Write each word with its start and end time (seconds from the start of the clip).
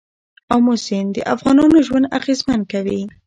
آمو 0.55 0.73
سیند 0.85 1.09
د 1.13 1.17
افغانانو 1.33 1.77
ژوند 1.87 2.11
اغېزمن 2.19 2.61
کوي. 2.71 3.01